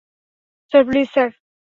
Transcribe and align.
Sir, 0.71 0.83
please, 0.85 1.07
sir. 1.13 1.29